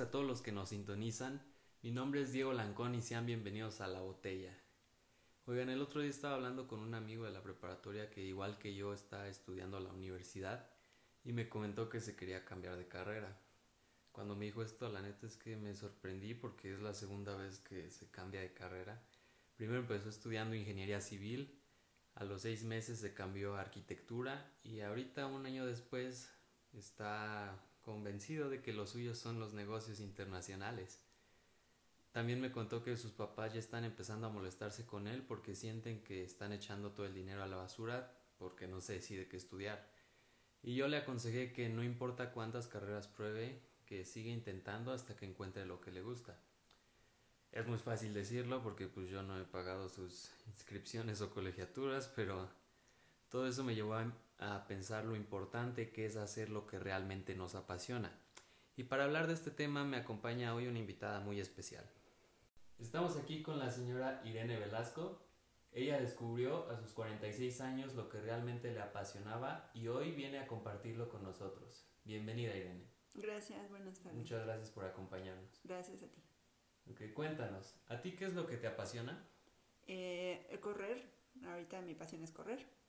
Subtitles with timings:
[0.00, 1.40] a todos los que nos sintonizan.
[1.82, 4.52] Mi nombre es Diego Lancón y sean bienvenidos a La Botella.
[5.46, 8.74] Oigan, el otro día estaba hablando con un amigo de la preparatoria que igual que
[8.74, 10.68] yo está estudiando a la universidad
[11.24, 13.38] y me comentó que se quería cambiar de carrera.
[14.10, 17.60] Cuando me dijo esto, la neta es que me sorprendí porque es la segunda vez
[17.60, 19.00] que se cambia de carrera.
[19.56, 21.56] Primero empezó estudiando ingeniería civil,
[22.16, 26.32] a los seis meses se cambió a arquitectura y ahorita un año después
[26.72, 31.00] está convencido de que los suyos son los negocios internacionales.
[32.12, 36.02] También me contó que sus papás ya están empezando a molestarse con él porque sienten
[36.02, 39.88] que están echando todo el dinero a la basura porque no se decide qué estudiar.
[40.62, 45.26] Y yo le aconsejé que no importa cuántas carreras pruebe, que siga intentando hasta que
[45.26, 46.38] encuentre lo que le gusta.
[47.52, 52.48] Es muy fácil decirlo porque pues yo no he pagado sus inscripciones o colegiaturas, pero
[53.34, 57.34] todo eso me llevó a, a pensar lo importante que es hacer lo que realmente
[57.34, 58.16] nos apasiona.
[58.76, 61.84] Y para hablar de este tema me acompaña hoy una invitada muy especial.
[62.78, 65.20] Estamos aquí con la señora Irene Velasco.
[65.72, 70.46] Ella descubrió a sus 46 años lo que realmente le apasionaba y hoy viene a
[70.46, 71.88] compartirlo con nosotros.
[72.04, 72.86] Bienvenida Irene.
[73.14, 74.16] Gracias, buenas tardes.
[74.16, 75.60] Muchas gracias por acompañarnos.
[75.64, 76.22] Gracias a ti.
[76.88, 79.26] Ok, cuéntanos, ¿a ti qué es lo que te apasiona?
[79.88, 81.04] Eh, correr,
[81.44, 82.83] ahorita mi pasión es correr.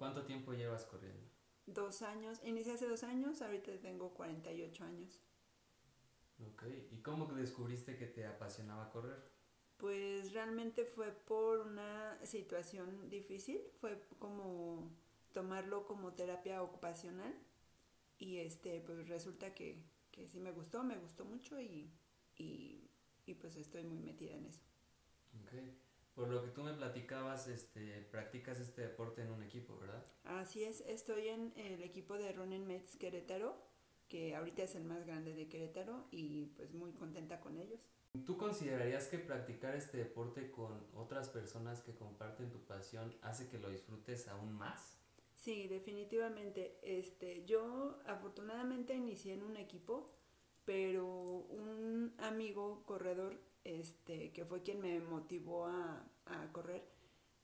[0.00, 1.28] ¿Cuánto tiempo llevas corriendo?
[1.66, 5.22] Dos años, inicié hace dos años, ahorita tengo 48 años.
[6.40, 9.30] Ok, ¿y cómo descubriste que te apasionaba correr?
[9.78, 14.90] Pues realmente fue por una situación difícil, fue como
[15.32, 17.34] tomarlo como terapia ocupacional
[18.18, 21.90] y este pues resulta que, que sí me gustó, me gustó mucho y,
[22.36, 22.90] y,
[23.26, 24.60] y pues estoy muy metida en eso.
[25.40, 25.52] Ok,
[26.20, 30.04] por lo que tú me platicabas, este, practicas este deporte en un equipo, ¿verdad?
[30.24, 33.56] Así es, estoy en el equipo de Running Mets Querétaro,
[34.06, 37.80] que ahorita es el más grande de Querétaro y pues muy contenta con ellos.
[38.26, 43.58] ¿Tú considerarías que practicar este deporte con otras personas que comparten tu pasión hace que
[43.58, 44.98] lo disfrutes aún más?
[45.36, 46.78] Sí, definitivamente.
[46.82, 50.04] Este, yo afortunadamente inicié en un equipo,
[50.66, 56.84] pero un amigo corredor, este, que fue quien me motivó a, a correr,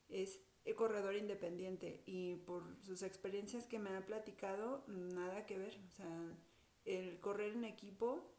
[0.08, 0.40] es
[0.74, 5.78] corredor independiente y por sus experiencias que me ha platicado, nada que ver.
[5.86, 6.36] O sea,
[6.84, 8.32] el correr en equipo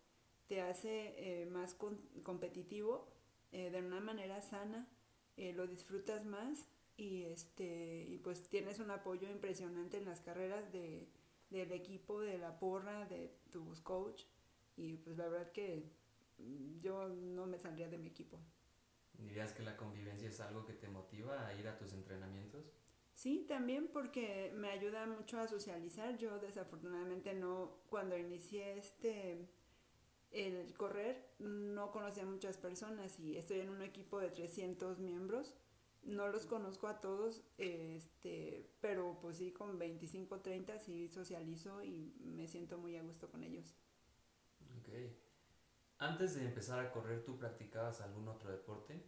[0.47, 1.75] te hace eh, más
[2.23, 3.07] competitivo
[3.51, 4.87] eh, de una manera sana,
[5.37, 10.71] eh, lo disfrutas más y este y pues tienes un apoyo impresionante en las carreras
[10.71, 11.07] de,
[11.49, 14.23] del equipo, de la porra, de tus coach
[14.75, 15.83] y pues la verdad que
[16.79, 18.39] yo no me saldría de mi equipo.
[19.19, 22.71] ¿Dirías que la convivencia es algo que te motiva a ir a tus entrenamientos?
[23.13, 26.17] Sí, también porque me ayuda mucho a socializar.
[26.17, 29.47] Yo desafortunadamente no, cuando inicié este,
[30.31, 35.55] el correr, no conocía a muchas personas y estoy en un equipo de 300 miembros.
[36.03, 42.13] No los conozco a todos, este, pero pues sí, con 25, 30 sí socializo y
[42.19, 43.75] me siento muy a gusto con ellos.
[44.79, 44.89] Ok.
[45.99, 49.03] Antes de empezar a correr, ¿tú practicabas algún otro deporte?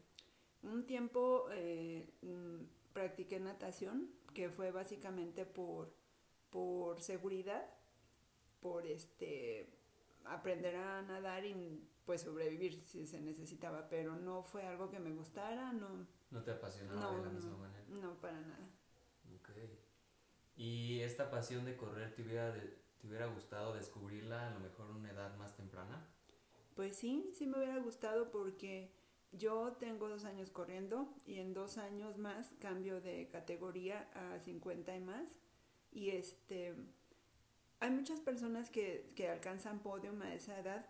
[0.64, 2.10] Un tiempo eh,
[2.94, 5.94] practiqué natación, que fue básicamente por,
[6.50, 7.66] por seguridad,
[8.60, 9.74] por este
[10.26, 15.14] aprender a nadar y pues sobrevivir si se necesitaba, pero no fue algo que me
[15.14, 16.08] gustara, no.
[16.32, 17.86] ¿No te apasionaba no, de la no, misma manera?
[17.90, 18.68] No, para nada.
[19.36, 19.50] Ok.
[20.58, 24.88] ¿Y esta pasión de correr te hubiera, de- te hubiera gustado descubrirla a lo mejor
[24.90, 26.06] a una edad más temprana?
[26.80, 28.90] Pues sí, sí me hubiera gustado porque
[29.34, 34.96] yo tengo dos años corriendo y en dos años más cambio de categoría a 50
[34.96, 35.30] y más.
[35.92, 36.74] Y este,
[37.82, 40.86] hay muchas personas que, que alcanzan podium a esa edad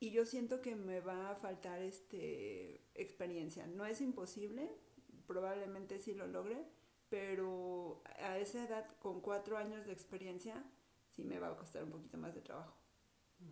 [0.00, 3.66] y yo siento que me va a faltar este experiencia.
[3.66, 4.70] No es imposible,
[5.26, 6.64] probablemente sí lo logre,
[7.10, 10.64] pero a esa edad con cuatro años de experiencia
[11.10, 12.74] sí me va a costar un poquito más de trabajo.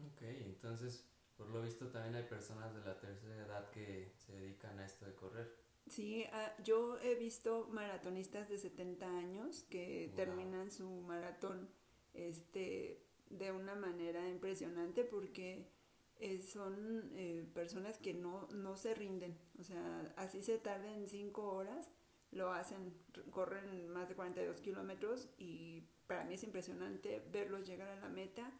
[0.07, 1.05] Ok, entonces
[1.37, 5.05] por lo visto también hay personas de la tercera edad que se dedican a esto
[5.07, 5.57] de correr.
[5.89, 10.17] Sí, ah, yo he visto maratonistas de 70 años que Wow.
[10.17, 11.69] terminan su maratón
[12.15, 15.71] este, de una manera impresionante porque
[16.19, 19.39] eh, son eh, personas que no, no se rinden.
[19.61, 21.91] O sea, así se tarden 5 horas,
[22.33, 22.93] lo hacen,
[23.31, 28.51] corren más de 42 kilómetros y para mí es impresionante verlos llegar a la meta,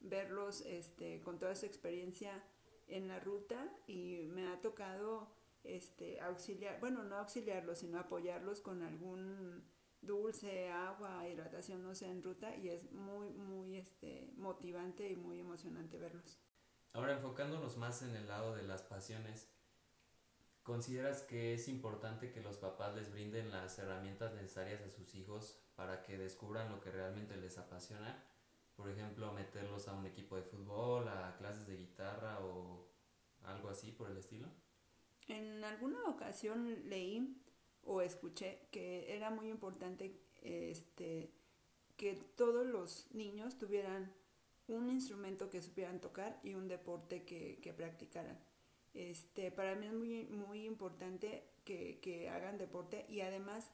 [0.00, 2.42] verlos este, con toda su experiencia
[2.86, 5.30] en la ruta y me ha tocado
[5.64, 9.64] este auxiliar, bueno, no auxiliarlos, sino apoyarlos con algún
[10.00, 15.40] dulce, agua, hidratación, no sé, en ruta y es muy, muy este, motivante y muy
[15.40, 16.38] emocionante verlos.
[16.94, 19.48] Ahora enfocándonos más en el lado de las pasiones,
[20.62, 25.60] ¿consideras que es importante que los papás les brinden las herramientas necesarias a sus hijos
[25.74, 28.24] para que descubran lo que realmente les apasiona?
[28.78, 32.86] Por ejemplo, meterlos a un equipo de fútbol, a clases de guitarra o
[33.42, 34.46] algo así por el estilo.
[35.26, 37.42] En alguna ocasión leí
[37.82, 41.32] o escuché que era muy importante este,
[41.96, 44.14] que todos los niños tuvieran
[44.68, 48.38] un instrumento que supieran tocar y un deporte que, que practicaran.
[48.94, 53.72] Este, para mí es muy, muy importante que, que, hagan deporte y además,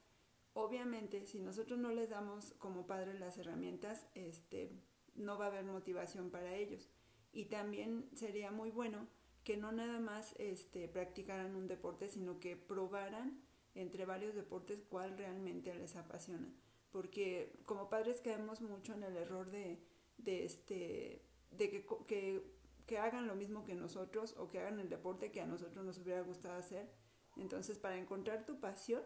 [0.55, 4.71] obviamente, si nosotros no les damos como padres las herramientas, este,
[5.17, 6.89] no va a haber motivación para ellos.
[7.33, 9.09] Y también sería muy bueno
[9.43, 13.43] que no nada más este, practicaran un deporte, sino que probaran
[13.75, 16.49] entre varios deportes cuál realmente les apasiona.
[16.91, 19.83] Porque como padres caemos mucho en el error de,
[20.17, 22.43] de, este, de que, que,
[22.87, 25.99] que, hagan lo mismo que nosotros o que hagan el deporte que a nosotros nos
[25.99, 26.89] hubiera gustado hacer.
[27.37, 29.03] Entonces, para encontrar tu pasión,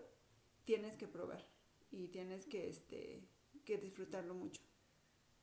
[0.65, 1.49] tienes que probar
[1.91, 3.27] y tienes que, este,
[3.65, 4.68] que disfrutarlo mucho.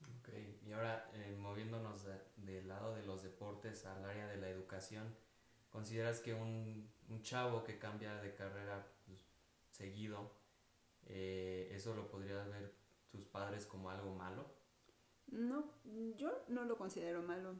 [0.02, 0.30] Ok,
[0.66, 2.06] y ahora eh, moviéndonos
[2.38, 5.16] del lado de los deportes al área de la educación,
[5.70, 9.20] ¿consideras que un, un chavo que cambia de carrera pues,
[9.70, 10.32] seguido,
[11.08, 12.74] eh, eso lo podrían ver
[13.12, 14.46] tus padres como algo malo?
[15.28, 15.72] No,
[16.18, 17.56] yo no lo considero malo,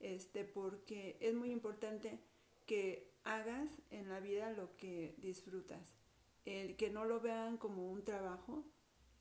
[0.00, 2.20] este, porque es muy importante
[2.66, 5.96] que hagas en la vida lo que disfrutas,
[6.44, 8.64] el que no lo vean como un trabajo,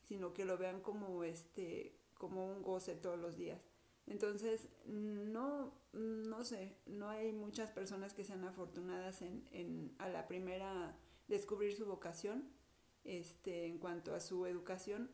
[0.03, 3.61] sino que lo vean como este, como un goce todos los días.
[4.05, 10.27] Entonces, no, no sé, no hay muchas personas que sean afortunadas en, en a la
[10.27, 10.97] primera
[11.27, 12.49] descubrir su vocación,
[13.03, 15.11] este, en cuanto a su educación,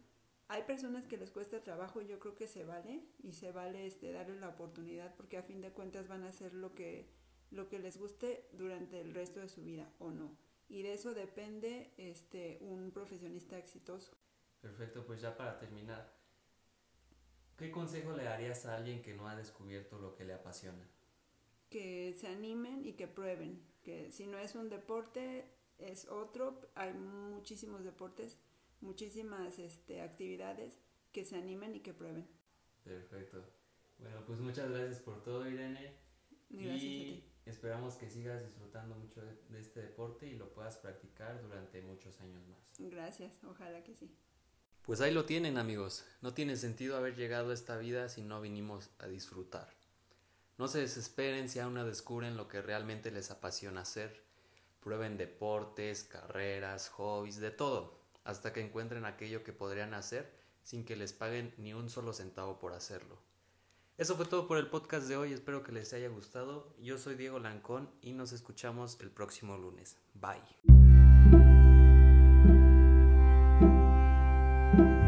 [0.47, 3.87] hay personas que les cuesta trabajo y yo creo que se vale y se vale
[3.87, 7.09] este darles la oportunidad porque a fin de cuentas van a hacer lo que
[7.49, 10.35] lo que les guste durante el resto de su vida o no.
[10.69, 14.17] Y de eso depende este un profesionista exitoso.
[14.59, 16.11] Perfecto pues ya para terminar
[17.57, 20.87] qué consejo le darías a alguien que no ha descubierto lo que le apasiona
[21.69, 25.45] que se animen y que prueben que si no es un deporte
[25.77, 28.37] es otro hay muchísimos deportes
[28.83, 30.77] muchísimas este, actividades
[31.11, 32.27] que se animen y que prueben.
[32.83, 33.43] Perfecto.
[33.97, 35.95] Bueno, pues muchas gracias por todo, Irene.
[36.49, 41.81] Gracias y esperamos que sigas disfrutando mucho de este deporte y lo puedas practicar durante
[41.81, 42.59] muchos años más.
[42.77, 44.11] Gracias, ojalá que sí.
[44.85, 46.03] Pues ahí lo tienen, amigos.
[46.21, 49.69] No tiene sentido haber llegado a esta vida si no vinimos a disfrutar.
[50.57, 54.23] No se desesperen si aún no descubren lo que realmente les apasiona hacer.
[54.81, 60.31] Prueben deportes, carreras, hobbies, de todo hasta que encuentren aquello que podrían hacer
[60.63, 63.17] sin que les paguen ni un solo centavo por hacerlo.
[63.97, 66.73] Eso fue todo por el podcast de hoy, espero que les haya gustado.
[66.79, 69.97] Yo soy Diego Lancón y nos escuchamos el próximo lunes.
[70.13, 71.82] Bye.
[74.77, 75.02] you.